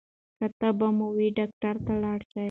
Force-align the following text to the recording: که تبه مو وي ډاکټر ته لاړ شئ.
که 0.37 0.45
تبه 0.59 0.87
مو 0.97 1.07
وي 1.17 1.27
ډاکټر 1.37 1.75
ته 1.85 1.93
لاړ 2.03 2.19
شئ. 2.31 2.39